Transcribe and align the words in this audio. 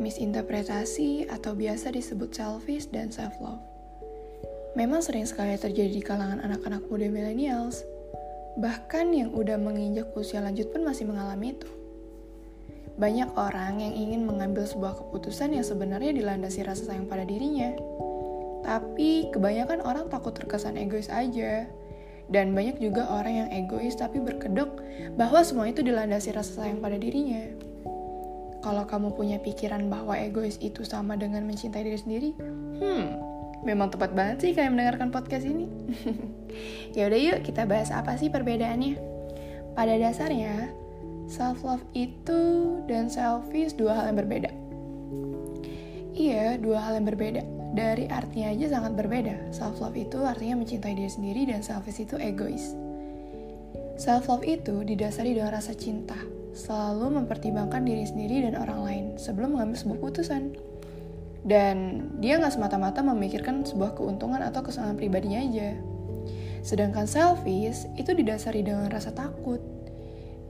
misinterpretasi 0.00 1.28
atau 1.28 1.52
biasa 1.52 1.92
disebut 1.92 2.32
selfish 2.32 2.88
dan 2.88 3.12
self-love. 3.12 3.60
Memang 4.72 5.04
sering 5.04 5.28
sekali 5.28 5.52
terjadi 5.60 5.92
di 5.92 6.00
kalangan 6.00 6.40
anak-anak 6.40 6.88
muda 6.88 7.04
millennials, 7.12 7.84
bahkan 8.56 9.12
yang 9.12 9.28
udah 9.36 9.60
menginjak 9.60 10.08
usia 10.16 10.40
lanjut 10.40 10.72
pun 10.72 10.80
masih 10.84 11.04
mengalami 11.04 11.52
itu. 11.52 11.68
Banyak 12.96 13.36
orang 13.36 13.80
yang 13.80 13.92
ingin 13.96 14.28
mengambil 14.28 14.68
sebuah 14.68 14.96
keputusan 14.96 15.56
yang 15.56 15.64
sebenarnya 15.64 16.12
dilandasi 16.12 16.64
rasa 16.64 16.92
sayang 16.92 17.08
pada 17.08 17.24
dirinya. 17.24 17.72
Tapi 18.64 19.32
kebanyakan 19.32 19.80
orang 19.84 20.08
takut 20.12 20.36
terkesan 20.36 20.76
egois 20.76 21.08
aja. 21.08 21.68
Dan 22.32 22.56
banyak 22.56 22.80
juga 22.80 23.08
orang 23.12 23.44
yang 23.44 23.48
egois 23.52 23.92
tapi 23.92 24.16
berkedok 24.16 24.80
bahwa 25.20 25.44
semua 25.44 25.68
itu 25.68 25.84
dilandasi 25.84 26.32
rasa 26.32 26.64
sayang 26.64 26.80
pada 26.80 26.96
dirinya. 26.96 27.71
Kalau 28.62 28.86
kamu 28.86 29.18
punya 29.18 29.42
pikiran 29.42 29.90
bahwa 29.90 30.14
egois 30.14 30.56
itu 30.62 30.86
sama 30.86 31.18
dengan 31.18 31.42
mencintai 31.42 31.82
diri 31.82 31.98
sendiri, 31.98 32.30
hmm, 32.78 33.04
memang 33.66 33.90
tepat 33.90 34.14
banget 34.14 34.36
sih 34.38 34.50
kalian 34.54 34.78
mendengarkan 34.78 35.10
podcast 35.10 35.42
ini. 35.42 35.66
ya 36.96 37.10
udah 37.10 37.20
yuk 37.20 37.38
kita 37.42 37.66
bahas 37.66 37.90
apa 37.90 38.14
sih 38.14 38.30
perbedaannya. 38.30 38.98
Pada 39.74 39.98
dasarnya, 39.98 40.70
self 41.26 41.66
love 41.66 41.82
itu 41.96 42.42
dan 42.86 43.10
selfish 43.10 43.74
dua 43.74 43.98
hal 43.98 44.14
yang 44.14 44.18
berbeda. 44.22 44.50
Iya, 46.12 46.60
dua 46.60 46.78
hal 46.86 47.00
yang 47.00 47.08
berbeda. 47.08 47.42
Dari 47.72 48.04
artinya 48.12 48.52
aja 48.52 48.78
sangat 48.78 48.92
berbeda. 49.00 49.48
Self 49.48 49.80
love 49.80 49.96
itu 49.96 50.20
artinya 50.20 50.60
mencintai 50.60 50.92
diri 50.92 51.08
sendiri 51.08 51.48
dan 51.48 51.64
selfish 51.64 52.04
itu 52.04 52.20
egois. 52.20 52.76
Self 54.02 54.26
love 54.26 54.42
itu 54.42 54.82
didasari 54.82 55.30
dengan 55.38 55.54
rasa 55.54 55.78
cinta, 55.78 56.18
selalu 56.58 57.22
mempertimbangkan 57.22 57.86
diri 57.86 58.02
sendiri 58.02 58.42
dan 58.42 58.58
orang 58.58 58.80
lain 58.82 59.04
sebelum 59.14 59.54
mengambil 59.54 59.78
sebuah 59.78 59.98
keputusan. 60.02 60.58
Dan 61.46 62.10
dia 62.18 62.34
nggak 62.42 62.50
semata-mata 62.50 62.98
memikirkan 63.06 63.62
sebuah 63.62 63.94
keuntungan 63.94 64.42
atau 64.42 64.66
kesenangan 64.66 64.98
pribadinya 64.98 65.38
aja. 65.38 65.78
Sedangkan 66.66 67.06
selfish 67.06 67.86
itu 67.94 68.10
didasari 68.10 68.66
dengan 68.66 68.90
rasa 68.90 69.14
takut. 69.14 69.62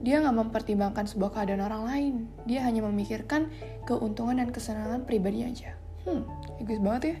Dia 0.01 0.25
nggak 0.25 0.49
mempertimbangkan 0.49 1.05
sebuah 1.05 1.37
keadaan 1.37 1.61
orang 1.61 1.83
lain. 1.85 2.13
Dia 2.49 2.65
hanya 2.65 2.81
memikirkan 2.89 3.53
keuntungan 3.85 4.41
dan 4.41 4.49
kesenangan 4.49 5.05
pribadi 5.05 5.45
aja. 5.45 5.77
Hmm, 6.09 6.25
egois 6.57 6.81
banget 6.81 7.03
ya. 7.05 7.17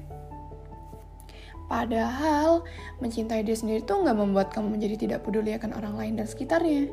Padahal, 1.73 2.61
mencintai 3.01 3.41
diri 3.41 3.57
sendiri 3.57 3.81
tuh 3.81 4.05
nggak 4.05 4.13
membuat 4.13 4.53
kamu 4.53 4.77
menjadi 4.77 4.95
tidak 5.09 5.19
peduli 5.25 5.57
akan 5.57 5.73
orang 5.73 5.97
lain 5.97 6.13
dan 6.21 6.29
sekitarnya. 6.29 6.85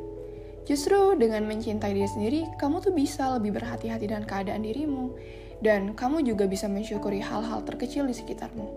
Justru 0.64 1.20
dengan 1.20 1.44
mencintai 1.44 1.92
diri 1.92 2.08
sendiri, 2.08 2.40
kamu 2.56 2.80
tuh 2.80 2.96
bisa 2.96 3.28
lebih 3.36 3.60
berhati-hati 3.60 4.08
dengan 4.08 4.24
keadaan 4.24 4.64
dirimu, 4.64 5.12
dan 5.60 5.92
kamu 5.92 6.24
juga 6.24 6.48
bisa 6.48 6.64
mensyukuri 6.64 7.20
hal-hal 7.20 7.60
terkecil 7.68 8.08
di 8.08 8.16
sekitarmu. 8.16 8.68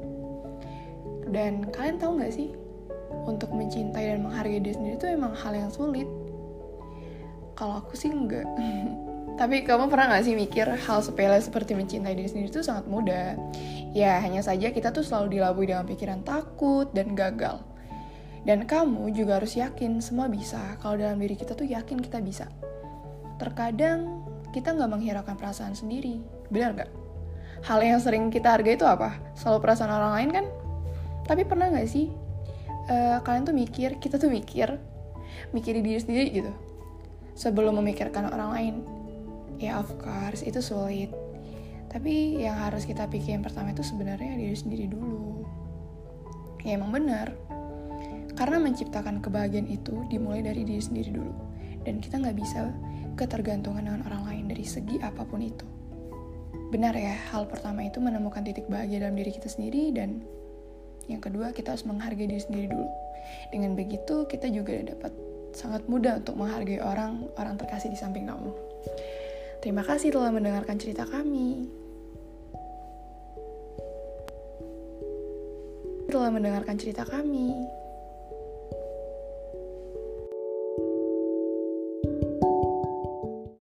Dan 1.31 1.71
kalian 1.71 1.95
tahu 1.95 2.19
nggak 2.19 2.35
sih, 2.35 2.51
untuk 3.23 3.55
mencintai 3.55 4.03
dan 4.03 4.27
menghargai 4.27 4.59
diri 4.59 4.75
sendiri 4.75 4.95
itu 4.99 5.07
emang 5.07 5.31
hal 5.31 5.55
yang 5.55 5.71
sulit. 5.71 6.11
Kalau 7.55 7.79
aku 7.79 7.95
sih 7.95 8.11
enggak. 8.11 8.43
Tapi 9.43 9.67
kamu 9.67 9.91
pernah 9.91 10.15
gak 10.15 10.23
sih 10.23 10.39
mikir 10.39 10.71
hal 10.71 11.03
sepele 11.03 11.35
seperti 11.35 11.75
mencintai 11.75 12.15
diri 12.15 12.31
sendiri 12.31 12.47
itu 12.47 12.63
sangat 12.63 12.87
mudah? 12.87 13.35
Ya, 13.91 14.15
hanya 14.23 14.39
saja 14.39 14.71
kita 14.71 14.95
tuh 14.95 15.03
selalu 15.03 15.35
dilabui 15.35 15.67
dengan 15.67 15.83
pikiran 15.83 16.23
takut 16.23 16.87
dan 16.95 17.11
gagal. 17.11 17.59
Dan 18.47 18.63
kamu 18.63 19.11
juga 19.11 19.43
harus 19.43 19.59
yakin 19.59 19.99
semua 19.99 20.31
bisa 20.31 20.79
kalau 20.79 20.95
dalam 20.95 21.19
diri 21.19 21.35
kita 21.35 21.59
tuh 21.59 21.67
yakin 21.67 21.99
kita 21.99 22.23
bisa. 22.23 22.47
Terkadang 23.35 24.23
kita 24.55 24.79
nggak 24.79 24.87
menghiraukan 24.87 25.35
perasaan 25.35 25.75
sendiri, 25.75 26.23
benar 26.47 26.71
nggak? 26.79 26.91
Hal 27.67 27.83
yang 27.83 27.99
sering 27.99 28.31
kita 28.31 28.47
hargai 28.47 28.79
itu 28.79 28.87
apa? 28.87 29.19
Selalu 29.35 29.59
perasaan 29.59 29.91
orang 29.91 30.23
lain 30.23 30.29
kan? 30.39 30.45
Tapi 31.27 31.43
pernah 31.43 31.67
nggak 31.67 31.91
sih 31.91 32.07
uh, 32.87 33.19
kalian 33.19 33.43
tuh 33.43 33.55
mikir, 33.59 33.99
kita 33.99 34.15
tuh 34.15 34.31
mikir, 34.31 34.79
mikirin 35.51 35.83
diri 35.83 35.99
sendiri 35.99 36.31
gitu, 36.31 36.51
sebelum 37.35 37.83
memikirkan 37.83 38.31
orang 38.31 38.51
lain? 38.55 39.02
Ya 39.63 39.79
of 39.79 39.87
course 39.95 40.43
itu 40.43 40.59
sulit. 40.59 41.07
Tapi 41.87 42.43
yang 42.43 42.59
harus 42.59 42.83
kita 42.83 43.07
pikirin 43.07 43.39
pertama 43.39 43.71
itu 43.71 43.79
sebenarnya 43.79 44.35
diri 44.35 44.57
sendiri 44.59 44.91
dulu. 44.91 45.47
Ya 46.67 46.75
emang 46.75 46.91
benar 46.91 47.31
karena 48.33 48.57
menciptakan 48.59 49.21
kebahagiaan 49.21 49.69
itu 49.69 50.03
dimulai 50.11 50.43
dari 50.43 50.67
diri 50.67 50.83
sendiri 50.83 51.15
dulu. 51.15 51.31
Dan 51.87 52.03
kita 52.03 52.19
nggak 52.19 52.35
bisa 52.35 52.75
ketergantungan 53.15 53.87
dengan 53.87 54.03
orang 54.09 54.23
lain 54.27 54.45
dari 54.51 54.65
segi 54.67 54.99
apa 54.99 55.23
pun 55.23 55.39
itu. 55.39 55.63
Benar 56.73 56.97
ya, 56.97 57.13
hal 57.29 57.45
pertama 57.45 57.85
itu 57.85 58.01
menemukan 58.01 58.41
titik 58.41 58.65
bahagia 58.65 59.05
dalam 59.05 59.13
diri 59.13 59.29
kita 59.29 59.45
sendiri 59.45 59.93
dan 59.93 60.25
yang 61.05 61.21
kedua 61.21 61.53
kita 61.53 61.77
harus 61.77 61.85
menghargai 61.85 62.25
diri 62.25 62.41
sendiri 62.41 62.67
dulu. 62.73 62.89
Dengan 63.53 63.77
begitu 63.77 64.25
kita 64.25 64.49
juga 64.49 64.81
dapat 64.81 65.13
sangat 65.53 65.85
mudah 65.85 66.17
untuk 66.19 66.33
menghargai 66.33 66.81
orang 66.81 67.29
orang 67.37 67.55
terkasih 67.61 67.93
di 67.93 67.99
samping 67.99 68.25
kamu. 68.25 68.49
Terima 69.63 69.79
kasih 69.79 70.11
telah 70.11 70.27
mendengarkan 70.27 70.75
cerita 70.75 71.07
kami. 71.07 71.71
Telah 76.11 76.29
mendengarkan 76.35 76.75
cerita 76.75 77.07
kami. 77.07 77.55